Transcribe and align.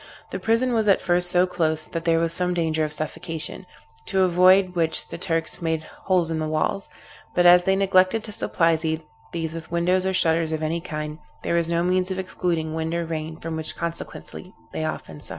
The 0.31 0.39
prison 0.39 0.73
was 0.73 0.87
at 0.87 0.99
first 0.99 1.29
so 1.29 1.45
close, 1.45 1.85
that 1.85 2.05
there 2.05 2.17
was 2.17 2.33
some 2.33 2.55
danger 2.55 2.83
of 2.83 2.91
suffocation, 2.91 3.67
to 4.07 4.21
avoid 4.23 4.73
which 4.73 5.09
the 5.09 5.17
Turks 5.19 5.53
had 5.53 5.61
made 5.61 5.83
holes 6.05 6.31
in 6.31 6.39
the 6.39 6.47
walls; 6.47 6.89
but 7.35 7.45
as 7.45 7.65
they 7.65 7.75
neglected 7.75 8.23
to 8.23 8.31
supply 8.31 8.75
these 8.77 9.53
with 9.53 9.69
windows 9.69 10.07
or 10.07 10.13
shutters 10.13 10.51
of 10.53 10.63
any 10.63 10.81
kind, 10.81 11.19
there 11.43 11.53
was 11.53 11.69
no 11.69 11.83
means 11.83 12.09
of 12.09 12.17
excluding 12.17 12.73
wind 12.73 12.95
or 12.95 13.05
rain, 13.05 13.37
from 13.39 13.55
which 13.55 13.75
consequently 13.75 14.55
they 14.73 14.85
often 14.85 15.19
suffered. 15.21 15.29